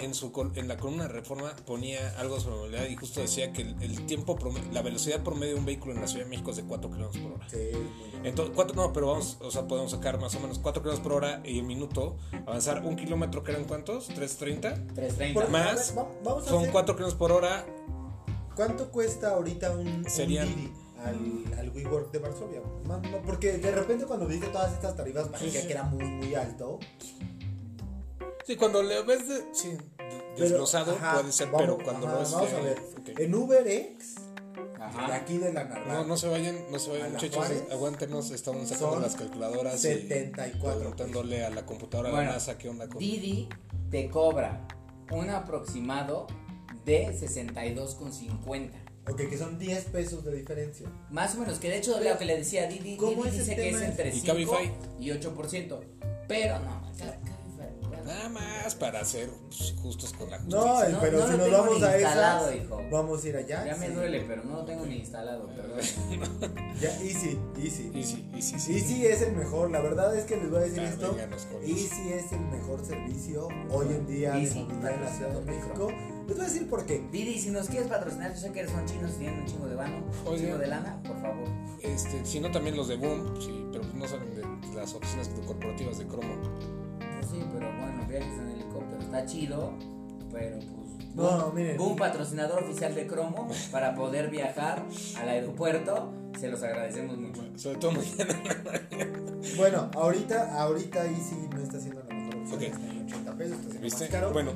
[0.00, 3.52] en su col- en la columna de Reforma ponía algo sobre movilidad y justo decía
[3.52, 6.30] que el, el tiempo prome- la velocidad promedio de un vehículo en la Ciudad de
[6.30, 7.48] México es de 4 kilómetros por hora.
[7.48, 8.28] Sí, muy.
[8.28, 11.12] Entonces, cuatro, no, pero vamos, o sea, podemos sacar más o menos 4 kilómetros por
[11.16, 12.16] hora y en minuto,
[12.46, 15.40] avanzar un kilómetro que eran cuántos, 330, 330.
[15.40, 17.66] Por- más, a ver, va- vamos a son hacer- 4 kilómetros por hora,
[18.56, 20.72] ¿Cuánto cuesta ahorita un, un Serían- Didi
[21.04, 22.60] al, al WeWork de Varsovia?
[23.24, 25.66] Porque de repente cuando dije todas estas tarifas parecía sí.
[25.66, 26.78] que era muy, muy alto.
[28.46, 32.14] sí, cuando le ves de, sí, Pero, desglosado ajá, puede ser, vamos- pero cuando ajá,
[32.16, 32.78] lo ves Vamos de- a ver.
[32.78, 33.18] ok.
[33.20, 35.14] En UberX, de Ajá.
[35.14, 35.88] aquí de la Narvarte.
[35.88, 39.78] No, no se vayan, no se ¿A vayan muchachos, aguántenos, estamos sacando las calculadoras y
[39.88, 42.98] 74 preguntándole a la computadora de Bueno, la NASA qué onda con...
[42.98, 43.48] Didi
[43.90, 44.66] te cobra
[45.12, 46.26] un aproximado
[46.84, 48.70] de 62,50.
[49.10, 50.88] Ok, que son 10 pesos de diferencia.
[51.10, 53.70] Más o menos, que de hecho lo que le decía Didi, ¿Cómo Didi dice que
[53.70, 54.72] es entre ¿Y 5 Cabify?
[55.00, 55.80] y 8%.
[56.28, 56.80] Pero no.
[58.06, 60.58] Nada más para ser pues, justos con la justicia.
[60.60, 62.82] No, eh, No, pero no si lo nos tengo vamos ni a instalado, esas, hijo.
[62.90, 63.66] vamos a ir allá.
[63.66, 63.92] Ya me sí.
[63.92, 65.78] duele, pero no lo tengo ni instalado, perdón.
[66.80, 67.90] Ya, easy, easy.
[67.94, 68.72] Easy, easy, sí.
[68.78, 71.10] Easy es el mejor, la verdad es que les voy a decir Ah, esto.
[71.12, 74.58] vénganos con Easy es el mejor servicio hoy en día de Easy.
[74.60, 75.88] movilidad en la Ciudad de México.
[76.30, 77.04] Les voy a decir por qué.
[77.10, 79.66] Didi, si nos quieres patrocinar, yo sé que eres un chino, si tienen un chingo
[79.66, 81.48] de vano, un chingo de lana, por favor.
[81.82, 85.28] Este, si no también los de Boom, sí, pero pues no salen de las oficinas
[85.44, 86.34] corporativas de Cromo.
[86.98, 89.72] Pues sí, pero bueno, viajes en helicóptero está chido,
[90.30, 91.14] pero pues.
[91.16, 91.76] No, Boom- miren.
[91.76, 94.84] Boom, patrocinador oficial de Cromo, para poder viajar
[95.20, 97.42] al aeropuerto, se los agradecemos mucho.
[97.56, 98.40] Sobre todo mañana.
[99.56, 102.56] Bueno, ahorita, ahorita Easy no está haciendo la mejor opción.
[102.56, 102.62] Ok.
[102.62, 104.04] Está en 80 pesos, está siendo ¿Viste?
[104.04, 104.32] más caro.
[104.32, 104.52] Bueno,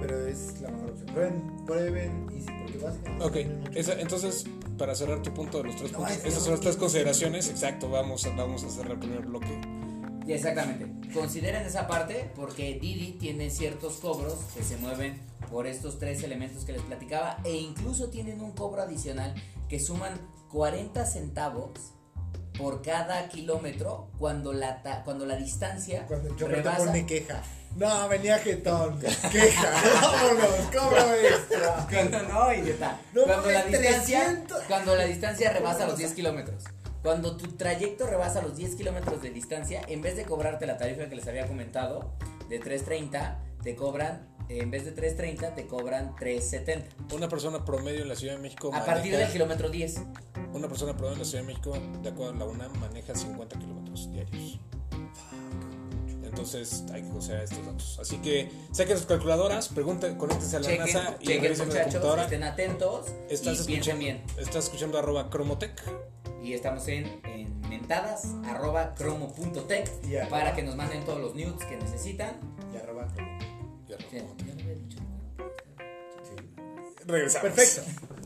[0.00, 1.06] pero es la mejor opción.
[1.12, 3.24] Prueben, prueben Easy, porque básicamente.
[3.24, 4.44] Ok, esa- entonces,
[4.78, 7.48] para cerrar tu punto de los tres No, puntos, esas son las tres consideraciones.
[7.48, 9.60] Exacto, vamos a, vamos a cerrar el primer bloque.
[10.26, 11.10] Y Exactamente.
[11.12, 15.20] Consideren esa parte porque Didi tiene ciertos cobros que se mueven
[15.50, 19.34] por estos tres elementos que les platicaba e incluso tienen un cobro adicional
[19.68, 20.12] que suman
[20.52, 21.70] 40 centavos
[22.56, 27.42] por cada kilómetro cuando la, ta- cuando la distancia Cuando te rebasa pone queja.
[27.76, 28.98] No, venía jetón.
[29.32, 29.70] Queja.
[30.02, 31.86] Vámonos, cobro extra.
[31.88, 33.00] Cuando no, idiota.
[33.12, 34.62] No cuando la distancia 300.
[34.64, 36.64] cuando la distancia rebasa los 10 kilómetros.
[37.02, 41.08] Cuando tu trayecto rebasa los 10 kilómetros de distancia, en vez de cobrarte la tarifa
[41.08, 42.12] que les había comentado
[42.50, 47.14] de 3.30, te cobran, en vez de 3.30, te cobran 3.70.
[47.14, 48.70] Una persona promedio en la Ciudad de México.
[48.74, 50.02] A partir del kilómetro 10.
[50.52, 53.58] Una persona promedio en la Ciudad de México, de acuerdo a la UNAM, maneja 50
[53.58, 54.60] kilómetros diarios.
[56.30, 57.98] Entonces hay que considerar estos datos.
[58.00, 61.74] Así que saquen sus calculadoras, pregunten, conéctense a la Chequen, NASA y chequen revisen la
[61.74, 62.22] muchachos, computadora.
[62.24, 64.22] estén atentos Estás y piensen escuchando, bien.
[64.38, 65.82] estás escuchando arroba Cromotech.
[66.42, 71.34] Y estamos en, en mentadas, arroba cromo.tech, Y arroba- para que nos manden todos los
[71.34, 72.32] nudes que necesitan.
[72.72, 73.08] Y arroba.
[73.16, 74.46] y arroba Sí, Cromotech.
[74.46, 74.98] ya lo había dicho.
[76.24, 77.04] Sí.
[77.06, 77.50] Regresamos.
[77.50, 77.82] Perfecto.